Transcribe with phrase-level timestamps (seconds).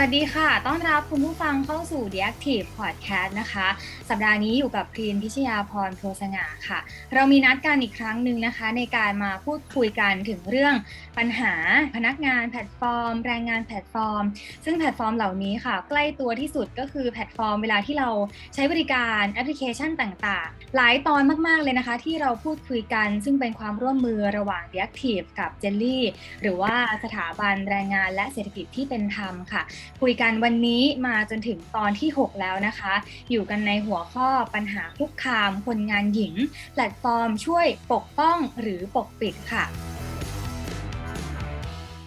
[0.04, 3.66] ัสดีค่ะ ต้อนรับคุณผู้ฟังเข้าสู่ The Active Podcast นะคะ
[4.08, 6.78] สัปดาห์นี้อยู่กับพรีนพิชยาพรโพสง่าค่ะ
[7.14, 10.74] เรามีนัดกันอีกครั้งหนึ่งนะคะ ในการมาพูดคุยกันถึงเรื่อง
[11.18, 11.52] ปัญหา
[11.94, 14.24] พนักงานแพลตฟอร์ม แรงงานแพลตฟอร์ม
[14.64, 18.10] ซึ่งแพลตฟอร์มเหล่านี้ค่ะ ใกล้ตัวที่สุดก็คือแพลตฟอร์มเวลาที่เรา
[18.54, 25.98] ใช้บริการแอปพลิเคชันต่างๆ หลายตอนมากๆเลยนะคะ ที่เราพูดคุยกัน ซึ่งเป็นความร่วมมือระหว่าง The Active กับ JELI
[26.42, 26.74] หรือว่า
[27.04, 29.64] สถาบันแรงงานและเศรษฐกิจที่เป็นธรรมค่ะ
[30.00, 32.94] คุยกันวันนี้มาจนถึงตอนที่ 6 แล้วนะคะ
[33.30, 36.34] อยู่กันในหัวข้อปัญหาคุกคามคนงานหญิง
[36.72, 39.66] แพลตฟอร์มช่วยปกป้องหรือปกปิดค่ะ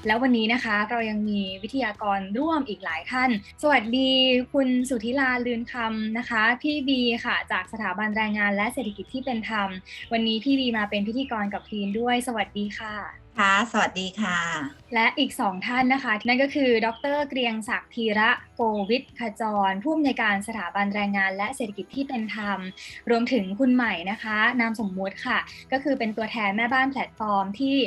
[0.08, 3.30] แล้ววันนี้นะคะเรายังมีวิทยากรร่วมอีกหลายท่าน
[3.62, 4.10] สวัสดี
[4.54, 9.70] คุณสุธิลาลืนคำนะคะ พี่บีค่ะ จากสถาบันแรงงานและเศรษฐกิจที่เป็นธรรม
[10.12, 12.96] วันนี้พี่บีมาเป็นพิธีกรกับพีนด้วย สวัสดีค่ะ
[13.40, 14.40] ค่ะ สวัสดีค่ะ
[14.94, 22.60] และอีกสองท่านนะคะ นั่นก็คือดรเกรียงศักดิ์ธีระโกวิทขจร ผู้อำนวยการสถาบันแรงงาน และเศรษฐกิจที่เป็นธรรม
[23.10, 25.40] รวมถึงคุณใหม่นะคะ นามสมมุติค่ะ
[25.72, 27.78] ก็คือเป็นตัวแทนแม่บ้านแพลตฟอร์มที่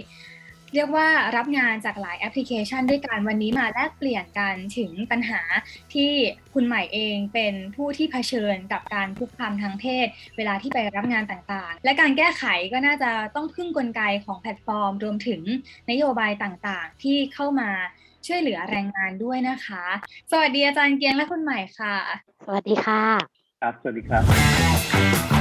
[0.75, 5.41] เรียกว่ารับงานจากหลายแอปพลิเคชันด้วยกันวันนี้มาแลกเปลี่ยนกันถึงปัญหา
[5.95, 6.13] ที่
[6.55, 10.07] คุณใหม่เองเป็นผู้ที่เผชิญกับการคุกคามทางเพศ
[10.37, 15.41] เวลาที่ไปรับงานต่างๆ และการแก้ไขก็น่าจะต้องพึ่งกลไกของแพลตฟอร์ม รวมถึง
[15.91, 17.71] นโยบายต่างๆ ที่เข้ามา
[18.27, 19.85] ช่วยเหลือแรงงานด้วยนะคะ
[20.31, 21.97] สวัสดีอาจารย์เกียงและคุณใหม่ค่ะ
[22.47, 23.05] สวัสดีค่ะ
[23.63, 25.32] ครับ สวัสดีครับ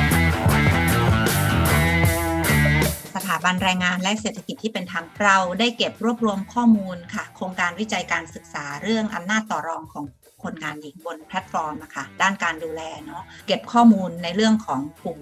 [3.32, 10.06] ถาบันแรงงานและเศรษฐกิจที่เป็นธรรมเราได้เก็บรวบรวมข้อมูลค่ะ โครงการวิจัยการศึกษาเรื่องอำนาจต่อรองของ
[10.44, 15.20] คนงานหญิงบนแพลตฟอร์มนะคะด้านการดูแลเนาะเก็บข้อมูลในเรื่องของกลุ่ม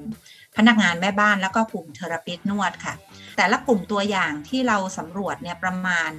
[0.58, 2.96] พนักงานแม่บ้านแล้วก็กลุ่มเทอราปิสนวดค่ะ
[3.38, 6.12] แต่ละกลุ่มตัวอย่างที่เราสำรวจเนี่ยประมาณ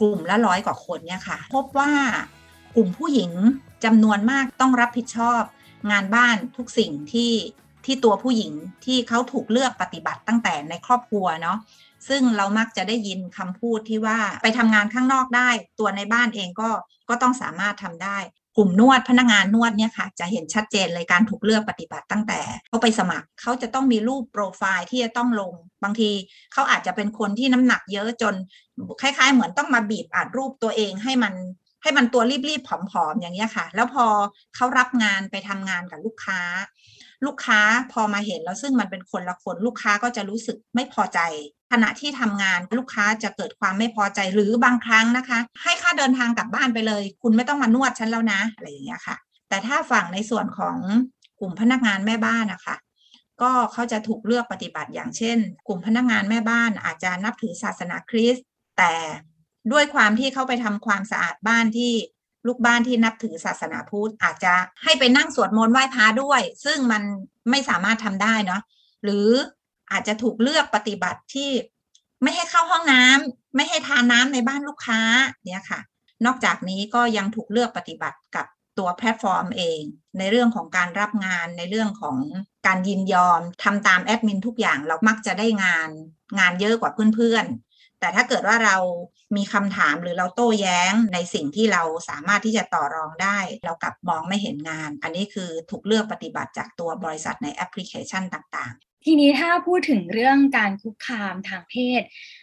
[0.00, 1.92] กลุ่มละร้อยกว่าคนเนี่ยค่ะ พบว่า
[2.76, 3.32] กลุ่มผู้หญิง
[3.84, 5.42] จำนวนมากต้องรับผิดชอบ
[5.90, 7.32] งานบ้านทุกสิ่งที่
[7.86, 8.52] ที่ตัวผู้หญิง
[8.84, 11.58] ที่เขาถูกเลือกปฏิบัติตั้งแต่ในครอบครัวเนาะ
[12.08, 15.48] ซึ่งเรามักจะได้ยินคำพูดที่ว่าไปทำงานข้างนอกได้
[15.78, 16.70] ตัวในบ้านเองก็
[17.08, 18.18] ก็ต้องสามารถทำได้
[18.56, 25.52] กลุ่มนวดพนักงานนวดเนี่ยค่ะ จะเห็นชัดเจนเลยการถูกเลือกปฏิบัติตั้งแต่เขาไปสมัครเขาจะต้องมีรูปโปรไฟล์ที่จะต้องลง
[25.82, 26.10] บางที
[26.52, 28.34] เขาอาจจะเป็นคนที่น้ำหนักเยอะจน
[29.00, 31.34] คล้ายๆ เหมือนต้องมาบีบอัดรูปตัวเองให้มัน
[31.82, 34.06] ให้มันตัวรีบๆผอมๆอย่างเงี้ยค่ะ แล้วพอ
[34.54, 36.40] เขารับงานไปทำงานกับลูกค้า
[37.26, 37.60] ลูกค้า
[37.92, 41.20] พอมาเห็นแล้วซึ่งมันเป็นคนละคนลูกค้าก็จะรู้สึกไม่พอใจ
[41.72, 49.16] ขณะที่ทำงานลูกค้าจะเกิดความไม่พอใจหรือบางครั้งนะคะ ให้ค่าเดินทางกลับบ้านไปเลย คุณไม่ต้องมานวดฉันแล้วนะอะไรอย่างเงี้ยค่ะ
[49.48, 50.76] แต่ถ้าฝั่งในส่วนของ
[51.40, 52.76] กลุ่มพนักงานแม่บ้านนะคะ
[53.42, 55.38] ก็เขาจะถูกเลือกปฏิบัติอย่างเช่น
[55.68, 58.44] กลุ่มพนักงานแม่บ้านอาจจะนับถือศาสนาคริสต์
[58.78, 58.92] แต่
[59.72, 61.92] ด้วยความที่เขาไปทำความสะอาดบ้านที่
[62.46, 67.02] ลูกบ้านที่นับถือศาสนาพุทธอาจจะให้ไปนั่งสวดมนต์ไหว้พระด้วย ซึ่งมัน
[67.50, 68.60] ไม่สามารถทำได้เนาะ
[69.04, 69.28] หรือ
[69.92, 71.50] อาจจะถูกเลือกปฏิบัติที่
[72.22, 75.00] ไม่ให้เข้าห้องน้ำไม่ให้ทานน้ำในบ้านลูกค้า
[75.46, 75.80] เนี่ยค่ะ
[76.26, 78.46] นอกจากนี้ก็ยังถูกเลือกปฏิบัติกับ
[78.78, 79.80] ตัวแพลตฟอร์มเอง
[80.18, 82.16] ในเรื่องของการรับงานในเรื่องของ
[82.66, 85.90] การยินยอมทำตามแอดมินทุกอย่างเรามักจะได้งาน
[86.38, 87.46] งานเยอะกว่าเพื่อน
[88.00, 88.76] แต่ถ้าเกิดว่าเรา
[89.36, 102.02] มีคำถามหรือเราโต้แย้งในสิ่งที่เราสามารถที่จะต่อรองได้ เรากลับมองไม่เห็นงาน อันนี้คือถูกเลือกปฏิบัติจากตัวบริษัทในแอปพลิเคชันต่างๆ ทีนี้ถ้าพูดถึงเรื่องการคุกคามทางเพศ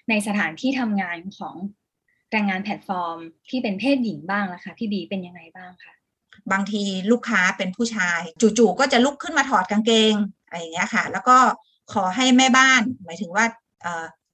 [0.10, 1.56] ในสถานที่ทำงานของ
[2.32, 3.18] แรงงานแพลตฟอร์ม
[3.50, 5.94] ที่เป็นเพศหญิงบ้างล่ะคะพี่บีเป็นยังไงบ้างคะ
[6.52, 11.38] บางทีลูกค้าเป็นผู้ชาย จู่ๆก็จะลุกขึ้นมาถอดกางเกงอะไรอย่างเงี้ยค่ะ แล้วก็
[11.94, 13.46] ขอให้แม่บ้านหมายถึงว่า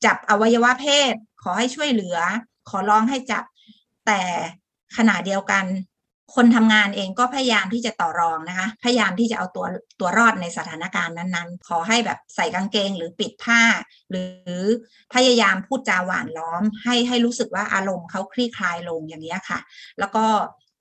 [0.05, 2.17] จับอวัยวะเพศ ขอให้ช่วยเหลือ
[2.69, 3.43] ขอร้องให้จับ
[4.05, 4.21] แต่
[4.97, 5.65] ขณะเดียวกัน
[6.35, 9.65] คนทำงานเองก็พยายามที่จะต่อรองนะคะ พยายามที่จะเอาตัว
[9.99, 13.61] ตัวรอดในสถานการณ์นั้นๆ ขอให้แบบใส่กางเกงหรือปิดผ้า
[14.09, 14.23] หรื
[14.53, 14.57] อ
[15.13, 19.59] พยายามพูดจาหวานล้อม ให้ให้รู้สึกว่าอารมณ์เขาคลี่คลายลงอย่างนี้ค่ะ
[19.99, 20.25] แล้วก็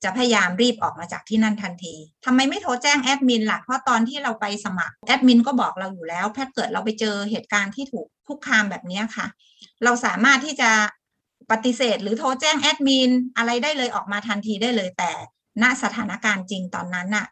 [0.05, 1.95] จะพยายามรีบออกมาจากที่นั่นทันที
[2.25, 9.27] ทำไมไม่โทรแจ้งแอดมินล่ะ เพราะตอนที่เราไปสมัครแอดมินก็บอกเราอยู่แล้วถ้าเกิดเราไปเจอเหตุการณ์ที่ถูกคุกคามแบบนี้ค่ะ
[9.85, 10.71] เราสามารถที่จะ
[11.51, 15.11] ปฏิเสธ หรือโทรแจ้งแอดมินอะไรได้เลยออกมาทันทีได้เลย แต่
[15.63, 17.27] ณสถานการณ์จริงตอนนั้นน่ะ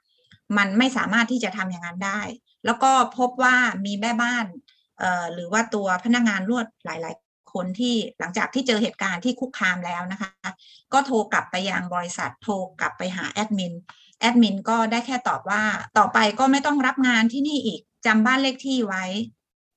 [0.57, 2.21] มันไม่สามารถที่จะทำอย่างนั้นได้
[2.65, 3.57] แล้วก็พบว่า
[3.87, 4.47] มีแม่บ้าน
[5.35, 10.31] หรือว่าตัวพนักงานรวดหลายๆ คนที่หลังจากที่เจอเหตุการณ์ที่คุกคามแล้วนะคะ
[10.93, 13.75] ก็โทรกลับไปยังบริษัทโทรกลับไปหาแอดมิน
[14.20, 15.62] แอดมินก็ได้แค่ตอบว่า
[15.99, 19.05] ต่อไปก็ไม่ต้องรับงานที่นี่อีกจำบ้านเลขที่ไว้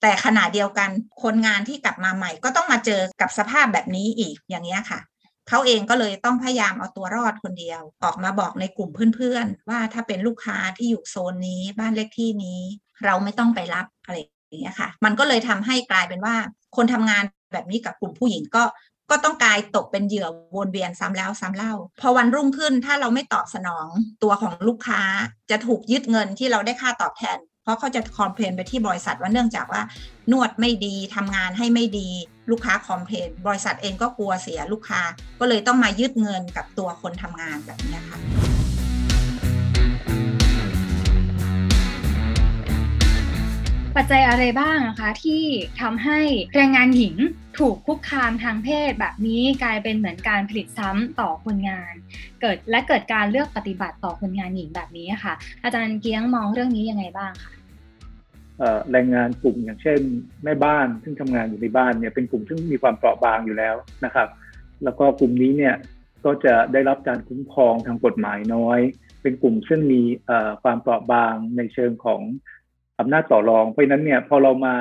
[0.02, 0.90] แต่ขณะเดียวกัน
[1.24, 5.00] คนงานที่กลับมาใหม่ ก็ต้องมาเจอกับสภาพแบบนี้อีกอย่างเงี้ยค่ะ
[5.50, 12.60] เขาเองก็เลยต้องพยายามเอาตัวรอดคนเดียว ออกมาบอกในกลุ่มเพื่อนๆ ว่าถ้าเป็นลูกค้าที่อยู่โซนนี้บ้านเลขที่นี้
[13.06, 14.22] เราไม่ต้องไปรับอะไรอ
[14.52, 16.36] ย่างเงี้ยค่ะ มันก็เลยทำให้กลายเป็นว่า
[16.76, 17.24] คนทำงาน
[17.54, 18.64] แบบนี้กับกลุ่มผู้หญิงก็
[19.10, 23.88] ก็ต้องกลายตกเป็นเหยื่อวนเวียนซ้ำแล้วซ้ำเล่า พอวันรุ่งขึ้นถ้าเราไม่ตอบสนอง
[24.24, 25.02] ตัวของลูกค้า
[25.50, 29.82] จะถูกยึดเงินที่เราได้ค่าตอบแทน เพราะเขาจะคอมเพลนไปที่บริษัทว่าเนื่องจากว่า
[30.32, 32.10] นวดไม่ดีทำงานให้ไม่ดี
[32.52, 35.02] ลูกค้าคอมเพลนบริษัทเองก็กลัวเสียลูกค้า
[35.40, 38.53] ก็เลยต้องมายึดเงินกับตัวคนทำงานแบบนี้ค่ะ
[43.98, 45.44] ปัจจัยอะไรบ้างนะคะที่
[45.82, 46.20] ทำให้
[46.56, 47.16] แรงงานหญิง
[47.60, 51.94] ถูกคุกคามทางเพศแบบนี้กลายเป็นเหมือนการผลิตซ้ำต่อคนงาน
[52.42, 57.54] เกิดและเกิดการเลือกปฏิบัติต่อคนงานหญิงแบบนี้ค่ะ อาจารย์เกียงมองเรื่องนี้ยังไงบ้างคะ
[58.92, 60.00] แรงงานกลุ่มอย่างเช่น
[60.44, 63.76] แม่บ้านซึ่งทำงานอยู่ในบ้านเนี่ยเป็นกลุ่มซึ่งมีความเปราะบางอยู่แล้ว
[64.06, 64.28] นะครับ
[64.84, 65.76] แล้วก็กลุ่มนี้เนี่ย
[66.26, 68.80] ก็จะได้รับการคุ้มครองทางกฎหมายน้อย
[69.22, 70.02] เป็นกลุ่มซึ่งมี
[70.64, 72.22] ความเปราะบางในเชิงของ
[73.00, 74.76] อำนาจต่อรอง เพราะนั้นเนี่ยพอเรามา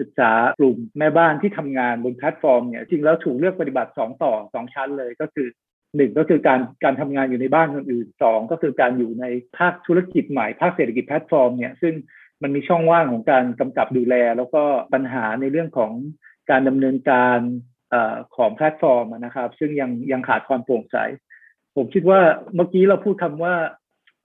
[0.00, 5.48] ศึกษากลุ่มแม่บ้านที่ทำงานบนแพลตฟอร์มเนี่ยจริงแล้วถูกเลือกปฏิบัติ 2 ต่อ 2 ชั้นเลยก็คือ
[5.96, 9.24] หนึ่งก็คือการการทำงานอยู่ในบ้านคนอื่นสองก็คือการอยู่ใน
[9.58, 11.94] ภาคธุรกิจใหม่ภาคเศรษฐกิจแพลตฟอร์มเนี่ยซึ่ง
[12.42, 14.62] มันมีช่องว่างของการกำกับดูแล แล้วก็
[14.92, 15.92] ปัญหาในเรื่องของ
[16.50, 17.96] การดำเนินการ
[18.36, 20.96] ของแพลตฟอร์มนะครับ ซึ่งยังยังขาดความโปร่งใส
[21.76, 22.20] ผมคิดว่า
[22.54, 23.54] เมื่อกี้เราพูดคำว่า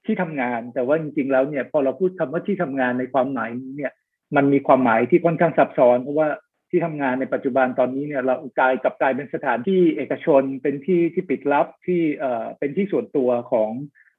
[0.06, 3.92] ที่ทำงาน แต่ว่าจริงๆแล้วเนี่ยพอเราพูดคำว่าที่ทำงานในความหมายนี้เนี่ย
[4.36, 6.28] มันมีความหมายที่ค่อนข้างซับซ้อนเพราะว่า
[6.70, 13.72] ที่ทำงานในปัจจุบันตอนนี้เนี่ยเรากลายกับกลายเป็นสถานที่เอกชนเป็นที่ที่ปิดลับที่เอ่อเป็นที่ส่วนตัวของ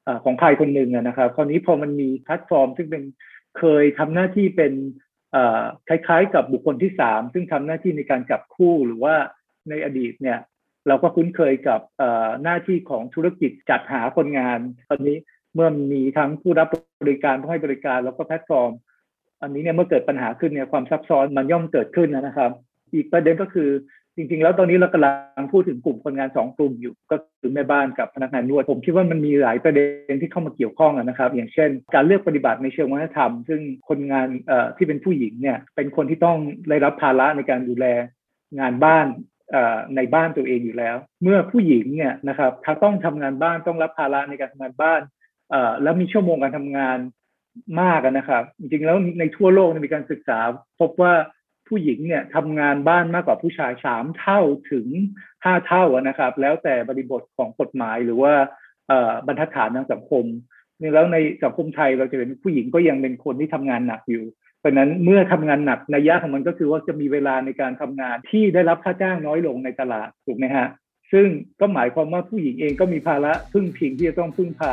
[0.06, 3.02] อของใครคนหนึ่งนะครับ คราวนี้พอมันมีแพลตฟอร์ม ซึ่งเป็น
[3.58, 4.72] เคยทำหน้าที่เป็น
[5.88, 9.14] คล้ายๆ กับบุคคลที่สามซึ่งทำหน้าที่ในการจับคู่หรือว่า
[9.68, 10.38] ในอดีตเนี่ย
[10.88, 11.80] เราก็คุ้นเคยกับ
[12.42, 14.58] หน้าที่ของธุรกิจจัดหาคนงาน
[14.88, 15.16] ตอนนี้
[15.54, 16.68] เมื่อมีทั้งผู้รับ
[17.02, 18.72] บริการผู้ให้บริการแล้วก็แพลตฟอร์ม
[19.42, 22.50] อันนี้เนี่ยเมื่อเกิดปัญหาขึ้นเนี่ยความซับซ้อนมันย่อมเกิดขึ้นนะครับ
[22.94, 23.70] อีกประเด็นก็คือ
[24.16, 25.10] จริง ๆ แล้วตอนนี้เรากำลั
[25.40, 34.28] งพูดถึงกลุ่มคนงานสองกลุ่มอยู่ ก็คือแม่บ้านกับพนักงานนวดผมคิดว่ามันมีหลายประเด็นที่เข้ามาเกี่ยวข้องนะครับ อย่างเช่น การเลือกปฏิบัติในเชิงวัฒนธรรม ซึ่งคนงาน
[34.76, 37.86] ที่เป็นผู้หญิงเนี่ยเป็นคนที่ต้องได้รับภาระในการดูแล
[38.58, 39.06] งานบ้าน
[39.96, 45.00] ในบ้านตัวเองอยู่แล้ว เมื่อผู้หญิงเนี่ยนะครับถ้าต้องทำงานบ้านต้องรับภาระในการทำงานบ้าน
[45.82, 46.98] แล้วมีชั่วโมงการทำงาน
[47.80, 50.38] มากนะครับ จริงๆแล้วในทั่วโลกมีการศึกษา
[50.80, 51.12] พบว่า
[51.68, 54.40] ผู้หญิงเนี่ยทำงานบ้านมากกว่าผู้ชายสามเท่า
[54.72, 54.86] ถึง
[55.44, 58.32] ห้าเท่านะครับ แล้วแต่บริบทของกฎหมายหรือว่า
[59.26, 60.24] บรรทัดฐานทางสังคม
[60.80, 64.24] นี่แล้วในสังคมไทยเราจะเป็นผู้หญิงก็ยังเป็นคนที่ทำงานหนักอยู่
[64.60, 70.66] เพราะนั้นเมื่อทำงานหนักในยะของมันก็คือว่าจะมีเวลาในการทำงานที่ได้รับค่าจ้างน้อยลงในตลาดถูกไหมฮะ
[71.12, 71.26] ซึ่ง
[71.60, 74.72] ก็หมายความว่าผู้หญิงเองก็มีภาระพึ่งพิงที่จะต้องพึ่งพา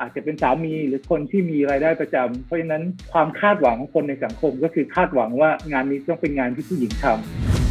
[0.00, 7.68] อาจจะเป็นสามีหรือคนที่มีรายได้ประจำเพราะฉะนั้นความคาดหวังของคนในสังคมก็คือคาดหวังว่างานนี้ต้องเป็นงานที่ผู้หญิงทำ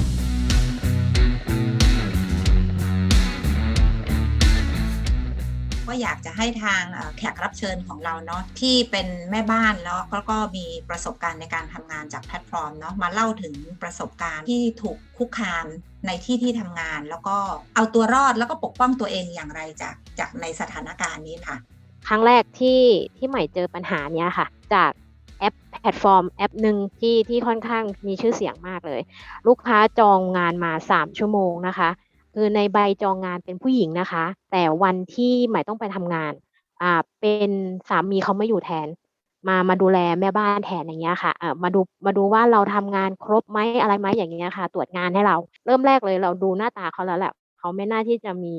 [5.88, 6.84] ก็อยากจะให้ทาง
[7.18, 15.66] แขกรับเชิญของเราเนาะที่เป็นแม่บ้านแล้วก็มีประสบการณ์ในการทำงานจากแพลตฟอร์มเนาะมาเล่าถึงประสบการณ์ที่ถูกคุกคาม
[16.08, 17.38] ในที่ที่ทำงาน แล้วก็
[17.76, 21.58] เอาตัวรอดแล้วก็ปกป้องตัวเองอย่างไรจากจากในสถานการณ์นี้ค่ะ
[22.08, 22.82] ครั้งแรกที่
[23.18, 24.92] ที่ใหม่เจอปัญหาเนี้ยค่ะ จาก
[25.40, 29.02] แอปแพลตฟอร์มแอปหนึ่งที่ที่ค่อนข้างมีชื่อเสียงมากเลย
[29.48, 31.90] ลูกค้าจองงานมา 3 ชั่วโมงนะคะ
[32.34, 36.34] คือในใบจองงานเป็นผู้หญิงนะคะ แต่วันที่ใหม่ต้องไปทำงาน
[36.82, 37.50] อ่าเป็น
[37.90, 38.88] สามีเขาไม่อยู่แทน
[39.48, 45.36] มามาดูแลแม่บ้านแทนอย่างเงี้ยค่ะเอ่อมาดูมาดูว่าเราทำงานครบไหมอะไรไหมอย่างเงี้ยค่ะ ตรวจงานให้เรา
[45.66, 48.56] เริ่มแรกเลยเราดูหน้าตาเขาแล้วแหละเขาไม่น่าที่จะมี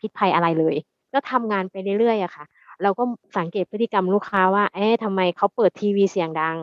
[0.00, 0.76] พิษภัยอะไรเลย
[1.12, 2.44] ก็ทำงานไปเรื่อยๆอะค่ะ
[2.82, 3.02] เราก็
[3.38, 6.56] สังเกตพฤติกรรมลูกค้าว่า เอ๊ะทำไมเขาเปิดทีวีเสียงดัง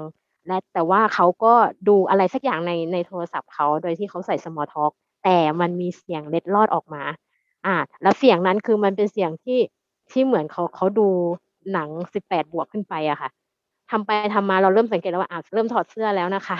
[0.47, 1.53] และแต่ว่าเขาก็
[1.87, 4.91] ดูอะไรสักอย่างในในโทรศัพท์เขาโดยที่เขาใส่สมอท็อก
[5.23, 7.03] แต่มันมีเสียงเล็ดลอดออกมา
[7.65, 9.59] อ่า แล้วเสียงนั้นคือมันเป็นเสียงที่
[10.11, 11.07] ที่เหมือนเขาเขาดู
[11.73, 13.29] หนังสิบแปดบวกขึ้นไปอะค่ะ
[13.91, 16.57] ทำไปทำมาเราเริ่มสังเกตแล้วว่าอ่าเริ่มถอดเสื้อแล้วนะคะ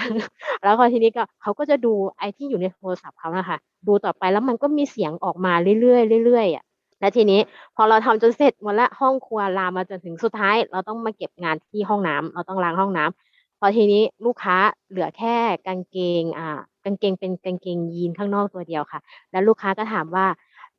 [0.64, 6.64] แล้วพอทีนี้ก็เขาก็จะดูไอ้ที่อยู่ในโทรศัพท์เขานะคะ ดูต่อไปแล้วมันก็มีเสียงออกมาเรื่อยๆเรื่อยๆอะ
[7.02, 7.40] และทีนี้
[7.76, 14.58] พอเราทำจนเสร็จหมดละห้องครัวลามมาจนถึงสุดท้าย เราต้องมาเก็บงานที่ห้องน้ำเราต้องล้างห้องน้ำพอทีนี้ลูกค้า
[14.90, 15.36] เหลือแค่
[15.68, 19.00] กางเกงอ่ากางเกงเป็นกางเกงยีนข้างนอกตัวเดียวค่ะ
[19.32, 20.26] แล้วลูกค้าก็ถามว่า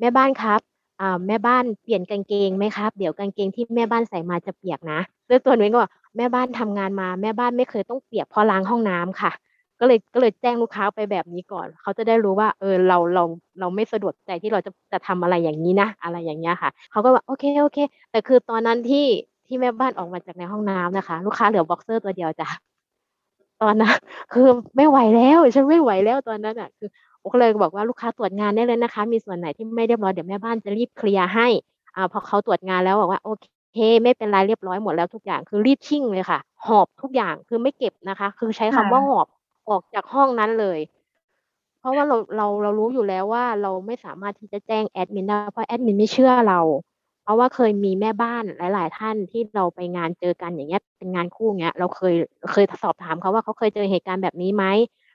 [0.01, 0.61] แม่บ้านครับ
[1.01, 5.83] อ่าแม่บ้านเปลี่ยนกางเกงไหมครับ เดี๋ยวกางเกงที่แม่บ้านใส่มาจะเปียกนะซึ่งตัวนี้ก็
[6.17, 9.33] แม่บ้านทำงานมา แม่บ้านไม่เคยต้องเปียกเพราะล้างห้องน้ำค่ะ
[9.83, 13.25] ก็เลยก็เลยแจ้งลูกค้าไปแบบนี้ก่อน เขาจะได้รู้ว่า เออเราเรา
[13.61, 17.79] เราไม่สะดวกใจที่เราจะจะทำอะไรอย่างนี้นะ อะไรอย่างเงี้ยค่ะ เขาก็ว่าโอเคโอเค
[18.11, 19.07] แต่คือตอนนั้นที่
[19.47, 22.49] ที่แม่บ้านออกมาจากในห้องน้ำนะคะ ลูกค้าเหลือบ็อกเซอร์ตัวเดียวจ้ะ
[23.63, 23.97] ตอนนั้น
[24.33, 26.89] คือไม่ไหวแล้วฉันไม่ไหวแล้วตอนนั้นอะ คือ
[27.21, 31.49] โอเคก็เลยบอกว่าลูกค้าตรวจงานได้เลยนะคะ มีส่วนไหนที่ไม่เรียบร้อยเดี๋ยวแม่บ้านจะรีบเคลียร์ให้
[31.97, 33.29] อ่าพอเขาตรวจงานแล้วบอกว่าโอ
[33.73, 39.27] เคไม่เป็นไรเรียบร้อยหมดแล้วทุกอย่างคือรีบชิ่งเลยค่ะ หอบทุกอย่างคือไม่เก็บนะคะ คือใช้คำว่าหอบ
[39.69, 40.79] ออกจากห้องนั้นเลย
[41.81, 46.61] เพราะว่าเราเราเรารู้อยู่แล้วว่าเราไม่สามารถที่จะแจ้งแอดมินได้เพราะแอดมินไม่เชื่อเรา
[47.23, 52.15] เพราะว่าเคยมีแม่บ้านหลาย ๆ ท่านที่เราไปงานเจอกันอย่างเงี้ยเป็นงานคู่เงี้ย เราเคย
[52.53, 54.65] เคยสอบถามเขาว่าเขาเคยเจอเหตุการณ์แบบนี้ไหม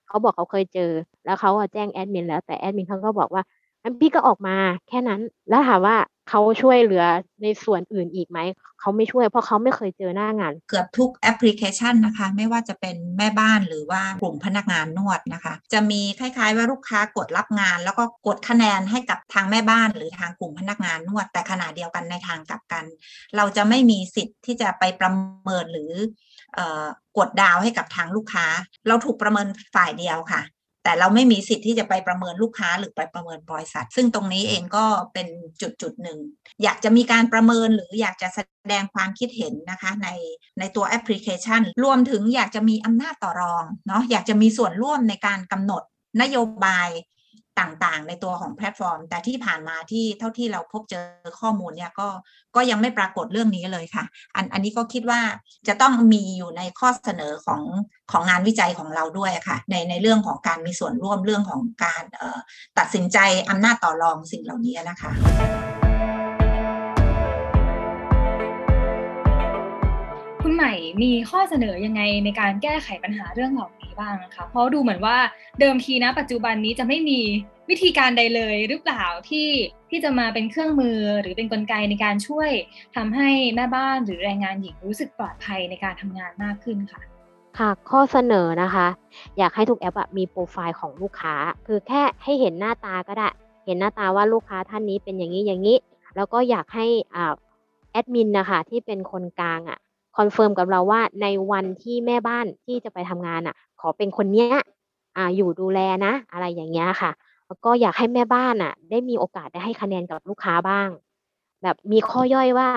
[0.08, 0.92] เขาบอกเขาเคยเจอ
[1.26, 3.44] แล้วเขาอะแจ้งแอดมินแล้วแต่แอดมินเขาก็บอกว่า
[3.84, 4.56] งั้นพี่ก็ออกมา
[4.88, 5.96] แค่นั้น แล้วถามว่า
[6.30, 7.06] เขาช่วยเหลือ
[7.44, 8.40] ในส่วนอื่นอีกไหม
[8.80, 22.86] เขาไม่ช่วยเพราะเขาไม่เคยเจอหน้างาน เกือบทุกแอปพลิเคชันนะคะ ไม่ว่าจะเป็นแม่บ้านหรือว่ากลุ่มพนักงานนวดนะคะ จะมีคล้ายๆว่าลูกค้ากดรับงาน แล้วก็กดคะแนนให้กับทางแม่บ้าน หรือทางกลุ่มพนักงานนวด แต่ขณะเดียวกันในทางกลับกัน
[23.36, 25.12] เราจะไม่มีสิทธิ์ที่จะไปประ
[25.44, 25.92] เมินหรือ
[26.56, 26.86] เออ
[27.18, 28.46] กดดาวให้กับทางลูกค้า
[28.88, 30.42] เราถูกประเมินฝ่ายเดียวค่ะ
[30.88, 35.28] แต่เราไม่มีสิทธิ์ที่จะไปประเมินลูกค้าหรือไปประเมินบริษัท ซึ่งตรงนี้เองก็เป็น
[35.62, 36.20] จุดจุดหนึ่ง
[36.64, 38.40] อยากจะมีการประเมินหรืออยากจะแส
[38.72, 40.10] ดงความคิดเห็นนะคะใน
[40.60, 45.84] ในตัวแอปพลิเคชัน รวมถึงอยากจะมีอำนาจต่อรองเนาะอยากจะมีส่วนร่วมในการกำหนด
[46.22, 46.90] นโยบาย
[47.60, 51.06] ต่างๆ ในตัวของแพลตฟอร์ม แต่ที่ผ่านมาที่เท่าที่เราพบเจอ
[51.40, 52.08] ข้อมูลเนี่ยก็
[52.56, 54.04] ก็ยังไม่ปรากฏเรื่องนี้เลยค่ะ
[54.36, 55.22] อันอันนี้ก็คิดว่า
[55.68, 57.62] จะต้องมีอยู่ในข้อเสนอของ
[58.12, 62.04] ของงานวิจัยของเราด้วยค่ะ ในในเรื่องของการมีส่วนร่วมเรื่องของการ
[62.78, 63.18] ตัดสินใจ
[63.50, 65.77] อำนาจต่อรองสิ่งเหล่านี้นะคะ
[70.58, 70.74] ใหม่
[71.04, 75.18] มีข้อเสนอยังไงในการแก้ไขปัญหาเรื่องเหล่านี้บ้างนะคะ เพราะดูเหมือนว่า
[75.60, 77.20] เดิมทีนะปัจจุบันนี้จะไม่มี
[77.70, 79.48] วิธีการใดเลยหรือเปล่าที่
[79.90, 82.50] ที่จะมาเป็นเครื่องมือหรือเป็นกลไกในการช่วย
[82.96, 87.02] ทำให้แม่บ้านหรือแรงงานหญิงรู้สึกปลอดภัยในการทำงานมากขึ้นค่ะ
[87.58, 88.88] ค่ะข้อเสนอนะคะ
[89.38, 91.36] อยากให้ทุกแอปมีโปรไฟล์ของลูกค้า
[91.68, 93.30] คือแค่ให้เห็นหน้าตาก็ได้
[93.66, 95.78] เห็นหน้าตาว่าลูกค้าท่านนี้เป็นอย่างนี้อย่างนี้
[96.16, 97.34] แล้วก็อยากให้อ่า
[97.92, 99.80] แอดมินนะคะที่เป็นคนกลางอะ
[100.18, 104.54] คอนเฟิร์มกับเราว่าในวันที่แม่บ้านที่จะไปทำงานอะ ขอเป็นคนเนี้ย
[105.18, 107.12] อ่าอยู่ดูแลนะ อะไรอย่างเงี้ยค่ะ
[107.48, 110.90] แล้วก็อยากให้แม่บ้านอะ ได้มีโอกาสได้ให้คะแนนกับลูกค้าบ้าง
[111.64, 112.70] แบบมีข้อย่อยว่า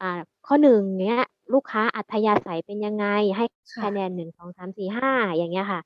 [0.00, 1.18] อ่าข้อหนึ่งเนี้ย
[1.54, 3.06] ลูกค้าอัธยาศัยเป็นยังไง
[3.36, 3.44] ให้
[3.84, 5.80] คะแนนหนึ่งสองสามสี่ห้าอย่างเงี้ยค่ะ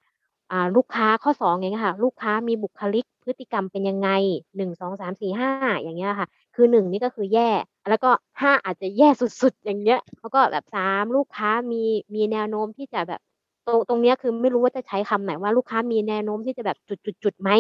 [0.51, 4.09] อ่าลูกค้าข้อสองอย่างเงี้ยค่ะ ลูกค้ามีบุคลิกพฤติกรรมเป็นยังไง
[4.57, 5.51] หนึ่งสองสามสี่ห้า
[5.83, 7.51] อย่างเงี้ยค่ะ คือหนึ่งนี่ก็คือแย่
[7.89, 11.83] แล้วก็ห้าอาจจะแย่สุดๆ อย่างเงี้ยแล้วก็แบบสามลูกค้ามี
[12.15, 13.21] มีแนวโน้มที่จะแบบ
[13.67, 17.51] ตรงตรงเนี้ยคือไม่รู้ว่าจะใช้คำไหนว่าลูกค้ามีแนวโน้มที่จะแบบจุดๆๆไหม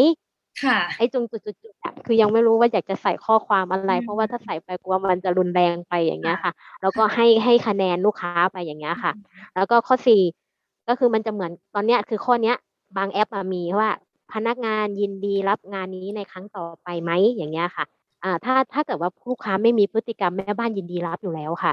[0.61, 9.13] ค่ะไอ้ตรงจุดๆๆอะคือยังไม่รู้ว่าอยากจะใส่ข้อความอะไร เพราะว่าถ้าใส่ไปกลัวมันจะรุนแรงไปอย่างเงี้ยค่ะ แล้วก็ให้ให้คะแนนลูกค้าไปอย่างเงี้ยค่ะ
[9.55, 10.23] แล้วก็ข้อสี่
[10.89, 12.57] ก็คือมันจะเหมือนตอนเนี้ยคือข้อเนี้ย
[12.97, 13.91] บางแอปอะมีว่า
[14.33, 17.85] พนักงานยินดีรับงานนี้ในครั้งต่อไปไหมอย่างเงี้ยค่ะ
[18.25, 21.73] อ่าถ้าถ้าเกิดว่าลูกค้าไม่มีพฤติกรรมแม่บ้านยินดีรับอยู่แล้วค่ะ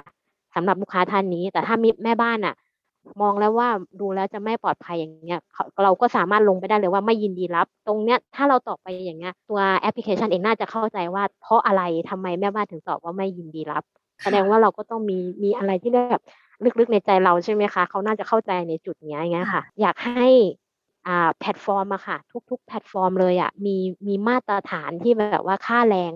[0.55, 2.55] สำหรับลูกค้าท่านนี้ แต่ถ้ามีแม่บ้านอะ
[3.21, 13.83] มองแล้วว่าดูแล้วจะไม่ปลอดภัยอย่างเงี้ยเขาเราก็สามารถลงไปได้เลยว่าไม่ยินดีรับ ตรงเนี้ยถ้าเราตอบไปอย่างเงี้ยตัวแอปพลิเคชันเองน่าจะเข้าใจว่า เพราะอะไรทำไมแม่บ้านถึงตอบว่าไม่ยินดีรับ
[14.23, 16.21] แสดงว่าเราก็ต้องมีมีอะไรที่แบบ
[16.79, 20.27] ลึกๆในใจเราใช่ไหมคะเขาน่าจะเข้าใจในจุดเนี้ยอย่างเงี้ยค่ะ อยากให้
[21.07, 22.17] อ่าแพลตฟอร์มอะค่ะ
[22.49, 23.75] ทุกๆ แพลตฟอร์มเลยอะมี
[24.07, 26.11] มีมาตรฐานที่แบบว่าค่าแรง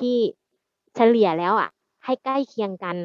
[0.00, 0.16] ที่
[0.94, 1.68] เฉลี่ยแล้วอะ
[2.04, 2.96] ให้ใกล้เคียงกัน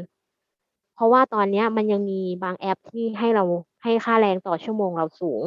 [0.95, 3.43] เพราะว่าตอนเนี้ยมันยังมีบางแอปที่ให้เรา
[3.83, 5.41] ให้ค่าแรงต่อชั่วโมงเราสูง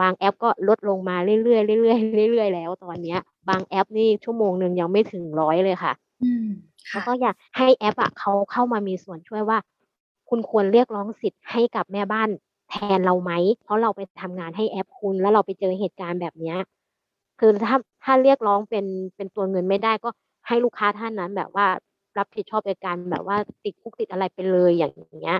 [0.00, 6.44] บางแอปก็ลดลงมาเรื่อยๆเรื่อยๆเรื่อยๆแล้ว ตอนเนี้ย บางแอปนี่ชั่วโมงหนึ่งยังไม่ถึงร้อยเลยค่ะอืม
[6.92, 9.58] แล้ค่ะวก็อยากให้แอปอะเขาเข้ามามีส่วนช่วยว่า
[10.28, 12.28] คุณควรเรียกร้องสิทธิ์ให้กับแม่บ้าน
[12.70, 16.56] แทนเราไหม เพราะเราไปทำงานให้แอปคุณแล้วเราไปเจอเหตุการณ์แบบเนี้ย
[17.40, 18.86] คือถ้าถ้าเรียกร้องเป็น
[19.16, 20.10] เป็นตัวเงินไม่ได้ก็
[20.46, 21.66] ให้ลูกค้าท่านนั้นแบบว่า
[22.18, 25.38] รับผิดชอบในการแบบว่าติดคุกติดอะไรไปเลยอย่างเงี้ย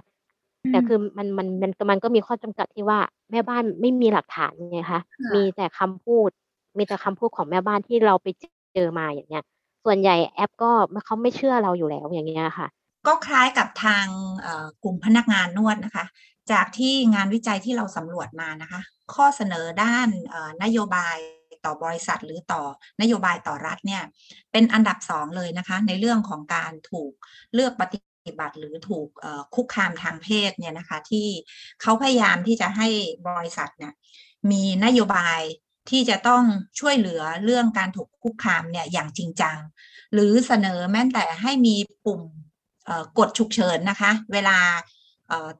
[0.70, 2.98] แต่คือมันมันมันมันก็มีข้อจำกัดที่ว่า
[3.30, 5.00] แม่บ้านไม่มีหลักฐานไงคะ
[5.34, 6.30] มีแต่คำพูด
[6.78, 8.26] มีแต่คำพูดของแม่บ้านที่เราไป
[8.74, 9.44] เจอมาอย่างเงี้ย
[9.84, 10.70] ส่วนใหญ่แอปก็
[11.06, 12.68] เขาไม่เชื่อเราอยู่แล้วอย่างเงี้ยค่ะ
[13.06, 14.06] ก็คล้ายกับทาง
[14.40, 16.06] เอ่อกลุ่มพนักงานนวดนะคะ
[16.52, 18.80] จากที่งานวิจัยที่เราสำรวจมานะคะ
[19.14, 21.16] ข้อเสนอด้านเอ่อนโยบาย
[21.64, 22.62] ต่อบริษัทหรือต่อ
[23.00, 24.02] นโยบายต่อรัฐเนี่ย
[24.52, 27.12] เป็นอันดับสองเลยนะคะในเรื่องของการถูก
[27.54, 27.98] เลือกปฏิ
[28.40, 29.08] บัติหรือถูก
[29.54, 31.28] คุกคามทางเพศเนี่ยนะคะที่
[31.80, 32.88] เขาพยายามที่จะให้
[33.28, 33.92] บริษัทเนี่ย
[34.50, 35.40] มีนโยบาย
[35.90, 36.42] ที่จะต้อง
[36.80, 39.58] ช่วยเหลือเรื่องการถูกคุกคามเนี่ยอย่างจริงจัง
[40.12, 42.22] หรือเสนอแม้แต่ให้มีปุ่ม
[43.18, 44.58] กดฉุกเฉินนะคะ เวลา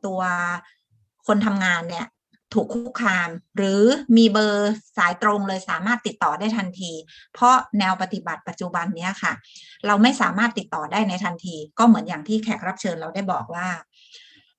[0.07, 0.21] ตัว
[1.27, 2.07] คนทำงานเนี่ย
[2.55, 3.83] ถูกคุกคาม หรือ
[4.17, 6.93] มีเบอร์สายตรงเลยสามารถติดต่อได้ทันที
[7.35, 9.33] เพราะแนวปฏิบัติปัจจุบันนี้ค่ะ
[9.87, 13.69] เราไม่สามารถติดต่อได้ในทันที ก็เหมือนอย่างที่แขกรับเชิญเราได้บอกว่า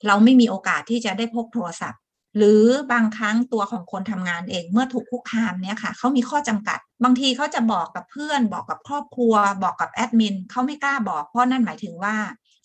[0.08, 2.02] เราไม่มีโอกาสที่จะได้พกโทรศัพท์
[2.38, 9.34] หรือบางครั้งตัวของคนทำงานเองเมื่อถูกคุกคามเนี่ยค่ะเขามีข้อจำกัด บางทีเขาจะบอกกับเพื่อน บอกกับครอบครัว
[9.64, 12.16] บอกกับแอดมินเขาไม่กล้าบอกเพราะนั่นหมายถึงว่า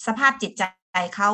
[0.07, 0.63] สภาพจิตใจ
[1.17, 1.31] เขา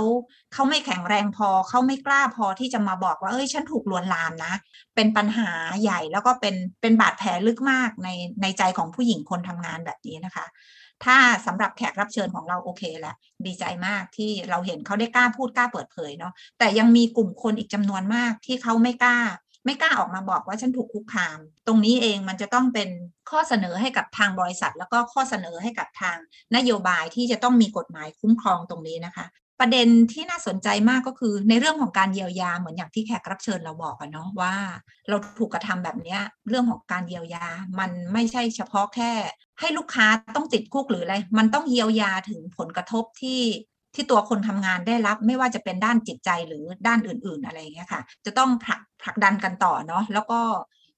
[0.52, 4.54] เขาไม่แข็งแรงพอเขาไม่กล้าพอที่จะมาบอกว่าเอ้ยฉันถูกลวนลามนะ
[4.94, 5.50] เป็นปัญหา
[5.82, 8.08] ใหญ่แล้วก็เป็นเป็นบาดแผลลึกมากใน
[8.42, 10.46] ในใจของผู้หญิงคนทำงานแบบนี้นะคะ
[11.04, 11.16] ถ้า
[11.46, 13.14] สำหรับแขกรับเชิญของเราโอเคแหละ
[13.46, 19.18] ดีใจมากที่เราเห็นเขาได้กล้าพูดกล้าเปิดเผยเนาะแต่ยังมีกลุ่มคนอีกจำนวนมากที่เขาไม่กล้า
[19.64, 22.88] ไม่กล้าออกมาบอกว่าฉันถูกคุกคาม ตรงนี้เองมันจะต้องเป็น
[23.30, 26.16] ข้อเสนอให้กับทางบริษัท แล้วก็ข้อเสนอให้กับทาง
[26.56, 29.26] นโยบายที่จะต้องมีกฎหมายคุ้มครองตรงนี้นะคะ
[29.60, 34.54] ประเด็นที่น่าสนใจมากก็คือ ในเรื่องของการเยียวยาเหมือนอย่างที่แขกรับเชิญเราบอกกันเนาะว่า
[35.08, 36.18] เราถูกกระทำแบบนี้
[36.48, 37.46] เรื่องของการเยียวยา
[37.78, 39.12] มันไม่ใช่เฉพาะแค่
[39.60, 40.06] ให้ลูกค้า
[40.36, 43.42] ต้องติดคุกหรืออะไร มันต้องเยียวยาถึงผลกระทบที่
[43.94, 50.40] ที่ตัวคนทำงานได้รับ ไม่ว่าจะเป็นด้านจิตใจหรือด้านอื่น ๆอะไรเงี้ยค่ะ จะต้องผลักผลักดันกันต่อเนาะแล้วก็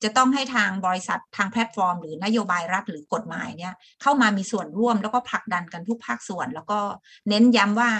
[0.03, 6.79] จะต้องให้ทางบริษัททางแพลตฟอร์ม หรือนโยบายรัฐหรือกฎหมายเนี่ยเข้ามามีส่วนร่วมแล้วก็ผลักดันกันทุกภาคส่วน แล้วก็
[7.29, 7.91] เน้นย้ำว่า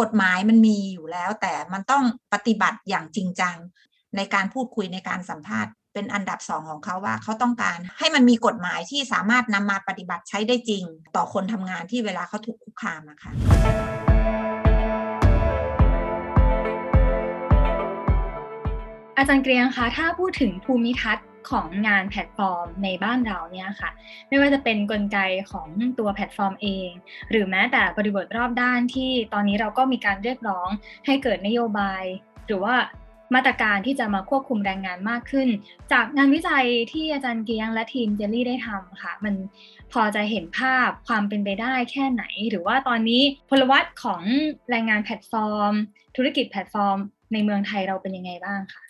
[0.00, 3.56] กฎหมายมันมีอยู่แล้ว แต่มันต้องปฏิบัติอย่างจริงจัง
[4.16, 10.84] ในการพูดคุยในการสัมภาษณ์เป็นอันดับสองของเขาว่าเขาต้องการให้มันมีกฎหมายที่สามารถนำมาปฏิบัติใช้ได้จริง
[11.16, 13.32] ต่อคนทำงานที่เวลาเขาถูกคุกคามนะคะ
[19.18, 23.90] อาจารย์เกรียงคะถ้าพูดถึงภูมิทัศน์ ของงานแพลตฟอร์มในบ้านเราเนี่ยค่ะ
[24.28, 25.18] ไม่ว่าจะเป็นกลไก
[25.50, 25.66] ของ
[25.98, 26.88] ตัวแพลตฟอร์มเอง
[27.30, 30.68] หรือแม้แต่บริบทรอบด้านที่ตอนนี้เราก็มีการเรียกร้อง
[31.06, 32.02] ให้เกิดนโยบาย
[32.46, 32.74] หรือว่า
[33.34, 35.48] มาตรการที่จะมาควบคุมแรงงานมากขึ้น
[35.92, 39.34] จากงานวิจัยที่อาจารย์เกียงและทีมเจลลี่ได้ทำค่ะ มัน
[39.92, 44.22] พอจะเห็นภาพความเป็นไปได้แค่ไหน หรือว่าตอนนี้พลวัตของ
[44.70, 45.72] แรงงานแพลตฟอร์ม
[46.16, 46.98] ธุรกิจแพลตฟอร์ม
[47.32, 48.83] ในเมืองไทยเราเป็นยังไงบ้างคะ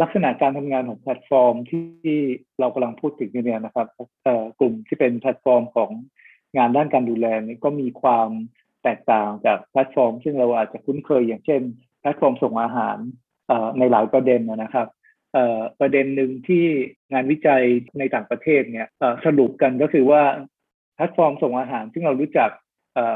[0.00, 2.18] ลักษณะการทำงานของแพลตฟอร์มที่
[2.60, 3.86] เรากำลังพูดถึงเนี่ยนะครับ
[4.58, 5.90] กลุ่มที่เป็นแพลตฟอร์มของ
[6.56, 8.28] งานด้านการดูแลนี่ก็มีความ
[8.82, 11.62] แตกต่างจากแพลตฟอร์ม ซึ่งเราอาจจะคุ้นเคยอย่างเช่น
[12.00, 12.96] แพลตฟอร์มส่งอาหาร
[13.78, 14.86] ในหลายประเด็นนะครับ
[15.80, 16.64] ประเด็นหนึ่งที่
[17.12, 17.62] งานวิจัย
[17.98, 18.88] ในต่างประเทศเนี่ย
[19.26, 20.22] สรุปกันก็คือว่า
[20.94, 22.50] แพลตฟอร์มส่งอาหาร ซึ่งเรารู้จัก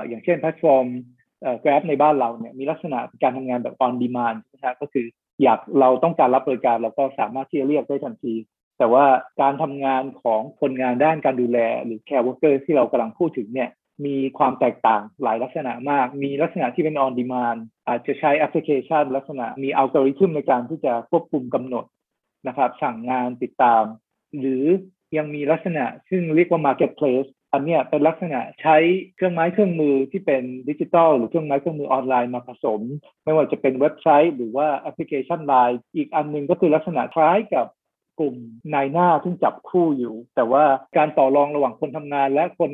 [0.09, 0.87] อย่างเช่นแพลตฟอร์ม
[1.63, 5.07] Grab ในบ้านเราเนี่ยมีลักษณะการทำงานแบบ on demand นะครับก็คือ
[5.43, 8.35] อยากเราต้องการรับบริการเราก็สามารถที่จะเรียกได้ทันที
[8.79, 9.05] แต่ว่า
[9.41, 13.71] การทำงานของคนงานด้านการดูแล หรือ care worker ที่เรากำลังพูดถึงเนี่ย
[14.07, 21.85] มีความแตกต่างหลายลักษณะมาก มีลักษณะที่เป็น on demand อาจจะใช้แอปพลิเคชัน ลักษณะมีอัลกอริทึมในการที่จะควบคุมกำหนด
[22.47, 23.83] นะครับ สั่งงานติดตาม
[24.39, 24.65] หรือ
[25.17, 28.77] ยังมีลักษณะซึ่งเรียกว่า marketplace อันนี้เป็นลักษณะใช้
[29.17, 32.81] เครื่องไม้เครื่องมือที่เป็นดิจิทัลหรือเครื่องไม้เครื่องมือออนไลน์มาผสม
[33.25, 37.67] ไม่ว่าจะเป็นเว็บไซต์ หรือว่าแอปพลิเคชันไลน์อีกอันหนึ่งก็คือลักษณะคล้ายกับ
[38.21, 38.35] กลุ่ม
[38.75, 40.65] นายหน้าที่จับคู่อยู่ แต่ว่า
[40.97, 42.73] การต่อรองระหว่างคนทำงาน และคน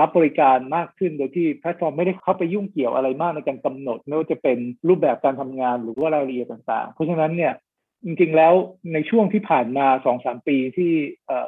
[0.00, 7.52] รับบริการมากขึ้นโดยที่แพลตฟอร์มไม่ได้เข้าไปยุ่งเกี่ยวอะไรมากในการกำหนดไม่ว่าจะเป็นรูปแบบการทำงานหรือว่ารายละเอียดต่างๆ เพราะฉะนั้นเนี่ย
[8.04, 8.54] จริงๆแล้ว
[8.92, 10.94] ในช่วงที่ผ่านมาสองสามปีที่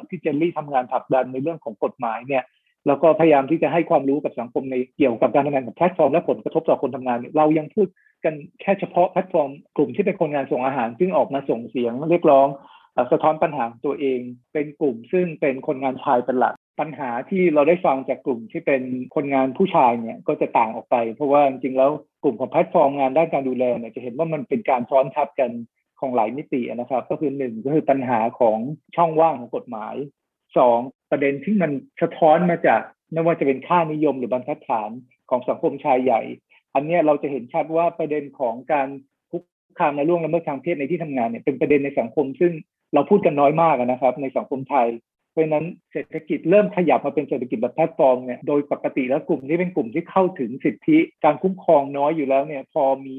[0.07, 2.43] ที่เจนนี่ทำงานผลักดันในเรื่องของกฎหมายเนี่ย
[2.87, 7.87] แล้วก็พยายามที่จะให้ความรู้กับสังคมในเกี่ยวกับการทำงานของแพลตฟอร์มและผลกระทบต่อคนทำงาน เรายังพูด
[8.25, 12.47] กันแค่เฉพาะแพลตฟอร์มกลุ่มที่เป็นคนงานส่งอาหารซึ่งออกมาส่งเสียงเรียกร้อง
[13.11, 14.19] สะท้อนปัญหาตัวเอง
[14.53, 18.81] เป็นกลุ่มซึ่งเป็นคนงานชายเป็นหลักปัญหาที่เราได้ฟังจากกลุ่มที่เป็น
[19.15, 21.91] คนงานผู้ชายเนี่ยก็จะต่างออกไป เพราะว่าจริงๆแล้ว
[22.23, 25.51] กลุ่มของแพลตฟอร์มงานด้านการดูแลเนี่ยจะเห็นว่ามันเป็นการซ้อนทับกัน
[25.99, 28.57] ของหลายมิตินะครับ ก็คือหนึ่งก็คือปัญหาของ
[28.95, 29.95] ช่องว่างของกฎหมาย
[30.57, 30.79] สอง
[31.11, 32.81] ประเด็นที่มันสะท้อนมาจาก
[33.13, 34.89] ไม่ว่าจะเป็นค่านิยมหรือบรรทัดฐาน
[35.29, 36.21] ของสังคมชายใหญ่
[36.75, 38.87] อันนี้เราจะเห็นชัดว่าประเด็นของการ
[39.31, 39.43] คุก
[39.79, 42.53] คามในล่วงละเมิดทางเพศในที่ทำงานเนี่ยเป็นประเด็นในสังคม ซึ่ง
[42.93, 44.87] เราพูดกันน้อยมากนะครับ ในสังคมไทย
[45.31, 53.15] เพราะนั้นเศรษฐกิจเริ่มขยับมาเป็นเศรษฐกิจแบบแพลตฟอร์มเนี่ยโดยปกติแล้วกลุ่มที่เป็นกลุ่มที่เข้าถึงสิทธิการคุ้มครองน้อยอยู่แล้วเนี่ยพอมี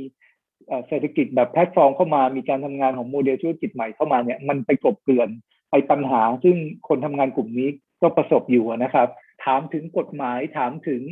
[0.89, 5.29] เศรษฐกิจแบบแพลตฟอร์มเข้ามามีการทำงานของโมเดลธุรกิจใหม่เข้ามาเนี่ยมันไปกลบเกลื่อน
[5.77, 6.57] ไปปัญหาซึ่ง
[6.89, 7.69] คนทำงานกลุ่มนี้
[8.03, 9.09] ก็ประสบอยู่นะครับ
[9.45, 11.03] ถามถึงกฎหมายถามถึง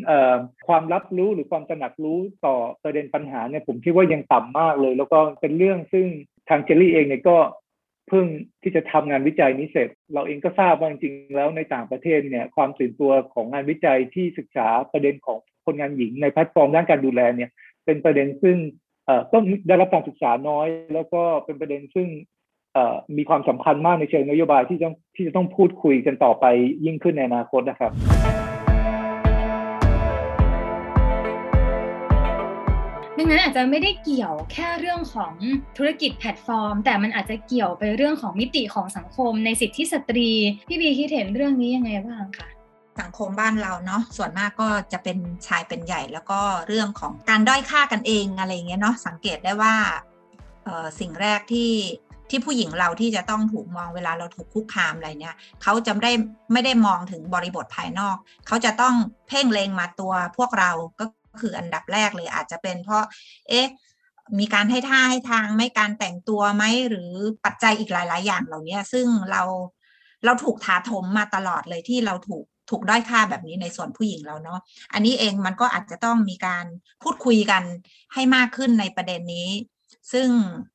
[0.67, 6.07] ความรับรู้หรือความตระหนักรู้ต่อประเด็นปัญหาเนี่ยผมคิดว่ายังต่ำมากเลย แล้วก็เป็นเรื่องซึ่ง
[6.49, 7.37] ทางเจลลี่เองเนี่ยก็
[8.09, 8.27] เพิ่ง
[8.63, 17.51] ที่จะทำงานวิจัยนี้เสร็จ เราเองก็ทราบว่าจริงๆแล้วในต่างประเทศเนี่ยความตื่นตัวของงานวิจัยที่ศึกษาประเด็นของคนงานหญิงในแพลตฟอร์มด้านการดูแลเนี่ย
[17.85, 18.57] เป็นประเด็นซึ่ง
[19.33, 22.09] ต้องได้รับการศึกษาน้อย แล้วก็เป็นประเด็นซึ่ง
[23.17, 26.45] มีความสำคัญมากในเชิงนโยบายที่ต้องที่จะต้องพูดคุยกันต่อไป
[26.85, 27.93] ยิ่งขึ้นในอนาคตนะครับ
[33.19, 35.33] ดังนั้นอาจจะไม่ได้เกี่ยวแค่เรื่องของ
[35.77, 40.31] ธุรกิจแพลตฟอร์ม แต่มันอาจจะเกี่ยวไปเรื่องของมิติของสังคมในสิทธิสตรี
[40.69, 42.49] พี่บีคิดเห็นเรื่องนี้ยังไงบ้างคะ
[43.01, 49.75] สังคมบ้านเราเนาะส่วนมากก็จะเป็นชายเป็นใหญ่แล้วก็เรื่องของการด้อยค่ากันเองอะไรเงี้ยเนาะสังเกตได้ว่า
[51.01, 51.71] สิ่งแรกที่
[52.35, 56.13] ที่ผู้หญิงเราที่จะต้องถูกมองเวลาเราถูกคุกคามอะไรเนี่ยเขาจะได้
[56.53, 58.17] ไม่ได้มองถึงบริบทภายนอก
[58.47, 58.95] เขาจะต้อง
[59.29, 60.71] เพ่งเลงมาตัวพวกเรา
[61.01, 61.05] ก็
[61.41, 63.05] คืออันดับแรกเลยอาจจะเป็นเพราะ
[63.49, 63.67] เอ๊ะ
[64.39, 67.11] มีการให้ท่าให้ทางไม่การแต่งตัวไหมหรือ
[67.45, 69.43] ปัจจัยอีกหลาย ๆ อย่างเหล่านี้ซึ่งเรา
[70.25, 74.61] เราถูกถาถมมาตลอดเลยที่เราถูกถูกด้อยค่าแบบนี้ในส่วนผู้หญิงเราเนาะ
[74.93, 76.65] อันนี้เองมันก็อาจจะต้องมีการ
[77.03, 77.63] พูดคุยกัน
[78.15, 79.49] ให้มากขึ้นในประเด็นนี้
[80.13, 80.29] ซึ่ง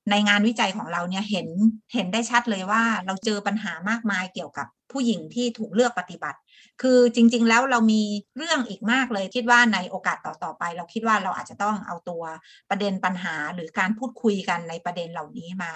[0.09, 1.47] ในงานวิจัยของเราเนี่ยเห็น
[1.93, 6.39] เห็นได้ชัดเลยว่าเราเจอปัญหามากมายเกี่ยวกับผู้หญิงที่ถูกเลือกปฏิบัติ
[6.81, 8.01] คือจริง ๆ แล้วเรามี
[8.37, 12.23] เรื่องอีกมากเลยคิดว่าในโอกาสต่อๆไป เราคิดว่าเราอาจจะต้องเอาตัว
[12.69, 15.71] ประเด็นปัญหาหรือการพูดคุยกันในประเด็นเหล่านี้มา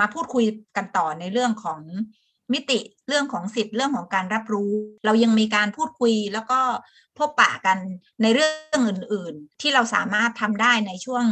[0.00, 0.44] มาพูดคุย
[0.76, 1.80] กันต่อในเรื่องของ
[2.52, 4.72] มิติเรื่องของสิทธิ์เรื่องของการรับรู้
[5.04, 6.60] เรายังมีการพูดคุยแล้วก็
[7.18, 7.78] พบปะกัน
[8.22, 11.24] ในเรื่องอื่น ๆ ที่เราสามารถทำได้ในช่วง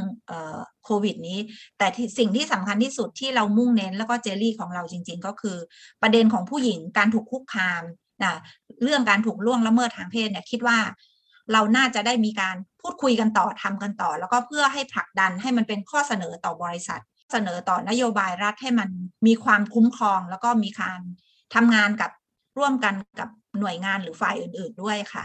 [0.85, 1.39] โควิดนี้
[1.79, 1.87] แต่
[2.19, 5.57] สิ่งที่สำคัญที่สุดที่เรามุ่งเน้นแล้วก็เจลลี่ของเราจริง ๆ ก็คือ
[6.03, 7.83] ประเด็นของผู้หญิงการถูกคุกคาม
[8.25, 8.35] นะ
[8.83, 10.79] เรื่องการถูกล่วงละเมิดทางเพศเนี่ยคิดว่า
[11.53, 17.01] เราน่าจะได้มีการพูดคุยกันต่อทำกันต่อ แล้วก็เพื่อให้ผลักดันให้มันเป็นข้อเสนอต่อบริษัท
[17.33, 18.89] เสนอต่อนโยบายรัฐให้มัน
[19.27, 21.01] มีความคุ้มครอง แล้วก็มีการ
[21.55, 22.11] ทำงานกับ
[22.59, 23.29] ร่วมกันกับ
[23.61, 25.25] หน่วยงานหรือฝ่ายอื่น ๆด้วยค่ะ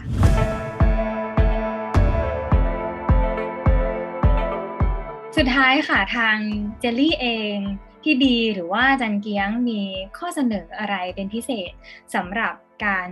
[5.36, 6.36] สุดท้ายค่ะทาง
[6.80, 7.56] เจลลี่เอง
[8.02, 9.80] พี่บีหรือว่าจันเกียงมี
[10.18, 11.72] ข้อเสนออะไรเป็นพิเศษ
[12.14, 12.54] สำหรับ
[12.86, 13.08] การ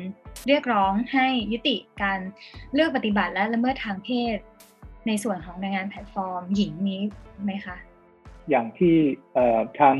[0.46, 2.20] เรียกร้องให้ยุติการ
[2.74, 4.36] เลือกปฏิบัติและละเมิดทางเพศ
[5.06, 7.00] ในส่วนของแรงงานแพลตฟอร์มหญิงนี้
[7.44, 7.76] ไหมคะ
[8.50, 8.96] อย่างที่
[9.80, 9.98] ทั้ง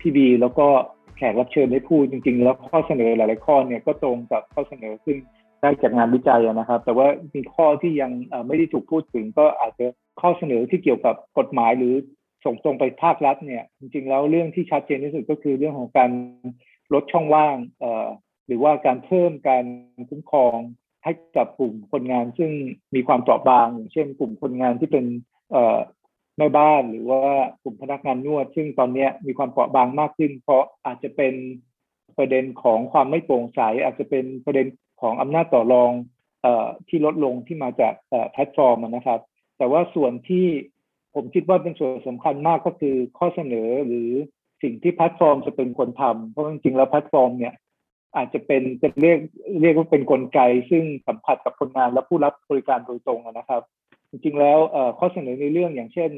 [0.00, 0.68] พี่บีแล้วก็
[1.20, 5.16] แขกรับเชิญได้พูดจริง ๆ แล้วข้อเสนอหลายๆข้อเนี่ยก็ตรงกับข้อเสนอซึ่ง
[5.60, 8.10] ได้จากงานวิจัยนะครับ แต่ว่ามีข้อที่ยัง
[8.46, 9.86] ไม่ได้ถูกพูดถึง ก็อาจจะ
[10.20, 11.94] ข้อเสนอที่เกี่ยวกับกฎหมายหรือ
[12.44, 16.10] ส่งตรงไปภาครัฐเนี่ยจริง ๆ แล้วเรื่องที่ชัดเจนที่สุดก็คือเรื่องของการ
[16.94, 17.56] ลดช่องว่าง
[18.46, 19.64] หรือว่าการเพิ่มการ
[20.10, 20.56] คุ้มครอง
[21.04, 22.50] ให้กับกลุ่มคนงานซึ่ง
[22.94, 25.04] มีความเปราะบางอย่างเช่น กลุ่มคนงานที่เป็น
[26.40, 27.22] แม่บ้านหรือว่า
[27.62, 31.34] กลุ่มพนักงานนวด ซึ่งตอนนี้มีความเปราะบางมากขึ้น เพราะอาจจะเป็น
[32.18, 34.66] ประเด็นของความไม่โปร่งใสอาจจะเป็นประเด็น
[35.00, 35.92] ของอำนาจต่อรอง
[36.44, 36.46] อ
[36.88, 37.94] ที่ลดลงที่มาจาก
[38.32, 39.20] แพลตฟอร์มนะครับ
[39.58, 40.46] แต่ว่าส่วนที่
[41.14, 44.10] ผมคิดว่าเป็นส่วนสำคัญมากก็คือข้อเสนอหรือ
[44.62, 47.54] สิ่งที่แพลตฟอร์มจะเป็นคนทำเพราะจริงๆแล้วแพลตฟอร์มเนี่ย
[48.16, 49.18] อาจจะเป็นจะเรียก
[49.60, 53.62] เรียกว่าเป็นกลไก ซึ่งสัมผัสกับคนงานและผู้รับบริการโดยตรงนะครับ
[54.10, 54.58] จริงๆแล้ว
[54.98, 56.10] ข้อเสนอในเรื่องอย่างเช่น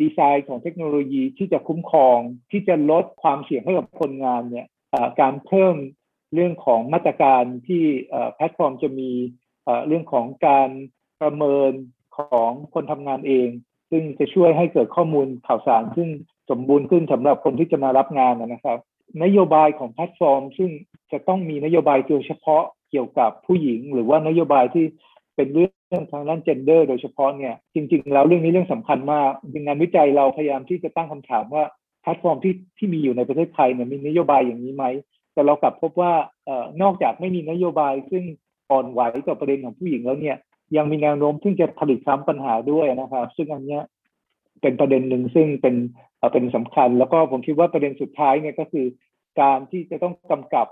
[0.00, 2.18] ดีไซน์ของเทคโนโลยีที่จะคุ้มครอง
[2.50, 4.66] ที่จะลดความเสี่ยงให้กับคนงานเนี่ย
[5.20, 5.76] การเพิ่ม
[6.34, 7.84] เรื่องของมาตรการที่
[8.34, 9.10] แพลตฟอร์มจะมี
[9.86, 10.68] เรื่องของการ
[11.22, 11.72] ประเมิน
[12.18, 13.48] ของคนทำงานเอง
[13.90, 16.08] ซึ่งจะช่วยให้เกิดข้อมูลข่าวสาร ซึ่ง
[16.50, 18.78] สมบูรณ์ขึ้นสำหรับคนที่จะมารับงานนะครับ
[19.22, 20.70] นโยบายของแพลตฟอร์ม ซึ่ง
[21.12, 24.86] จะต้องมีนโยบายโดยเฉพาะเกี่ยวกับผู้หญิง หรือว่านโยบายที่
[25.36, 31.64] เป็นเรื่องทางด้าน gender โดยเฉพาะเนี่ยจริง ๆ แล้วเรื่องนี้เรื่องสำคัญมากจริงงานวิจัยเราพยายามที่จะตั้งคำถามว่า
[32.02, 34.84] แพลตฟอร์มที่ที่มีอยู่ในประเทศไทยเนี่ยมีนโยบายอย่างนี้ไหม
[35.32, 36.12] แต่เรากลับพบว่า
[36.44, 38.24] เอ่อนอกจากไม่มีนโยบายซึ่ง
[38.70, 40.36] อ่อนไหวต่อประเด็นของผู้หญิงแล้วเนี่ย
[40.76, 43.82] ยังมีแนวโน้มที่จะผลิตซ้ำปัญหาด้วยนะครับซึ่งอันเนี้ย
[44.62, 45.76] เป็นประเด็นหนึ่งซึ่งเป็น
[46.32, 48.86] เป็นสำคัญ แล้วก็ผมคิดว่าประเด็นสุดท้ายเนี่ยก็คือ
[49.40, 50.66] การที่จะต้องกำกับ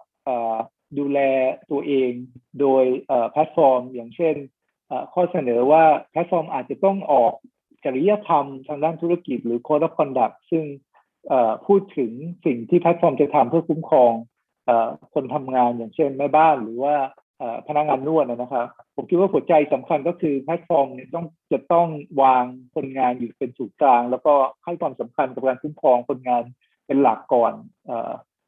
[0.99, 1.19] ดูแล
[1.71, 2.11] ตัวเอง
[2.61, 2.85] โดย
[3.31, 4.35] แพลตฟอร์ม อย่างเช่น
[5.13, 7.33] ข้อเสนอว่าแพลตฟอร์มอาจจะต้องออก
[7.85, 10.65] จริยธรรมทางด้านธุรกิจหรือ Code of Conduct ซึ่ง
[11.67, 12.13] พูดถึง
[12.47, 14.13] สิ่งที่แพลตฟอร์มจะทำเพื่อคุ้มครอง
[15.15, 16.95] คนทำงานอย่างเช่นแม่บ้านหรือว่า
[17.69, 21.89] พนักงานนวดนะครับผมคิดว่าหัวใจสำคัญก็คือแพลตฟอร์มเนี่ยต้องจะต้อง
[22.23, 26.43] วางคนงานอยู่เป็นศูนย์กลาง แล้วก็ให้ความสำคัญกับการคุ้มครองคนงาน
[26.87, 27.53] เป็นหลักก่อน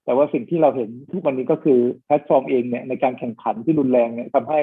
[0.05, 4.61] แต่ว่าสิ่งที่เราเห็นทุกวันนี้ก็คือแพลตฟอร์มเองเนี่ยในการแข่งขันที่รุนแรงเนี่ยทำให้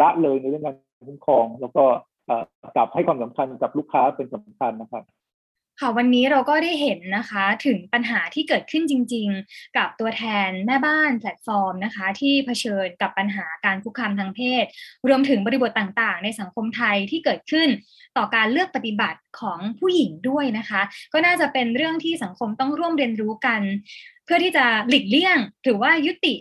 [0.00, 1.84] ละเลยในเรื่องการ คุ้มครอง แล้วก็
[2.76, 5.04] กลับให้ความสำคัญกับลูกค้าเป็นสำคัญนะครับ
[5.82, 14.64] ค่ะวันนี้เราก็ได้เห็นนะคะถึงปัญหาที่เกิดขึ้นจริง ๆ กับตัวแทนแม่บ้านแพลตฟอร์มนะคะ ที่เผชิญกับปัญหาการคุกคามทางเพศ
[15.08, 17.68] รวมถึงบริบทต่างๆ ในสังคมไทยที่เกิดขึ้น
[18.16, 20.80] ต่อการเลือกปฏิบัติของผู้หญิงด้วยนะคะ
[21.12, 23.60] ก็น่าจะเป็นเรื่องที่สังคมต้องร่วมเรียนรู้กัน
[24.24, 26.34] เพื่อที่จะหลีกเลี่ยง หรือว่ายุติ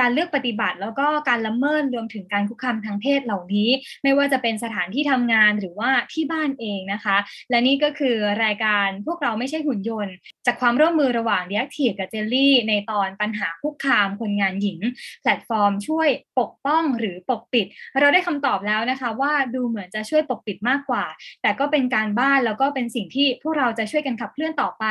[0.00, 3.68] การเลือกปฏิบัติ แล้วก็การละเมิดรวมถึงการคุกคามทางเพศเหล่านี้
[4.02, 7.16] ไม่ว่าจะเป็นสถานที่ทำงานหรือว่าที่บ้านเองนะคะ
[7.50, 10.14] และนี่ก็คือรายการพวกเราไม่ใช่หุ่นยนต์
[10.46, 14.78] จากความร่วมมือระหว่าง The Active กับ JELI ในตอนปัญหาคุกคามคนงานหญิง
[15.22, 16.08] แพลตฟอร์มช่วย
[16.40, 17.66] ปกป้องหรือปกปิด
[18.00, 21.04] เราได้คำตอบแล้วนะคะ ว่าดูเหมือนจะช่วยปกปิดมากกว่า
[21.42, 24.84] แต่ก็เป็นการบ้านแล้วก็เป็นสิ่งที่พวกเราจะช่วยกันขับเคลื่อนต่อไป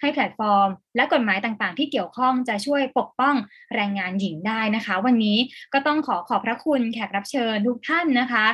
[0.00, 3.34] ให้แพลตฟอร์ม และกฎหมายต่างๆ ที่เกี่ยวข้องจะช่วยปกป้อง
[3.74, 5.38] แรงงานหญิงได้นะคะ วันนี้
[5.72, 8.44] ก็ต้องขอขอบพระคุณแขกรับเชิญทุกท่านนะคะ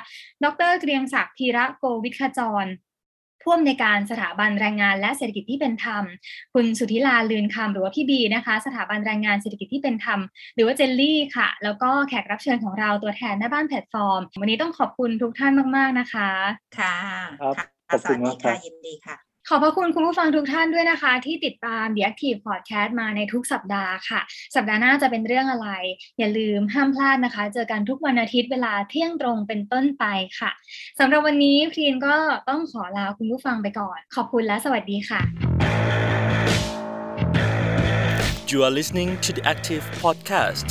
[0.45, 2.67] ดร.เกรียงศักดิ์ธีระโกวิทขจร
[3.43, 6.05] ผู้อำนวยการสถาบันแรงงานและเศรษฐกิจที่เป็นธรรม
[6.55, 10.21] คุณสุธิลาลืนคำหรือว่าพี่บีนะคะ สถาบันแรงงานเศรษฐกิจที่เป็นธรรม
[10.55, 16.29] หรือว่า JELI ค่ะ แล้วก็แขกรับเชิญของเราตัวแทนแม่บ้านแพลตฟอร์ม วันนี้ต้องขอบคุณทุกท่านมาก ๆ นะคะ
[16.77, 16.97] ค่ะ
[17.39, 24.21] ครับค่ะขอบคุวัณสมาดีครับยินดีค่ะ ขอบพระคุณคุณผู้ฟังทุกท่านด้วยนะคะ ที่ติดตาม The Active Podcast มาในทุกสัปดาห์ค่ะ
[24.55, 25.69] สัปดาห์หน้าจะเป็นเรื่องอะไร
[26.19, 30.05] อย่าลืมห้ามพลาดนะคะ เจอกันทุกวันอาทิตย์เวลาเที่ยงตรงเป็นต้นไป
[30.39, 30.51] ค่ะ
[30.99, 32.17] สำหรับวันนี้ครีนก็
[32.49, 35.21] ต้องขอลาคุณผู้ฟังไปก่อน ขอบคุณและสวัสดีค่ะ
[38.51, 40.67] You are listening to the Active Podcast.